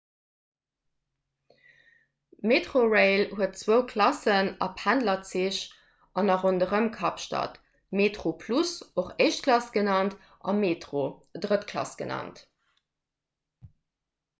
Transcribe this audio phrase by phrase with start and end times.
[2.51, 5.59] metrorail huet zwou klassen a pendlerzich
[6.23, 7.61] an a ronderëm kapstad:
[8.01, 8.73] metroplus
[9.05, 10.19] och éischt klass genannt
[10.53, 11.07] a metro
[11.47, 12.43] drëtt klass genannt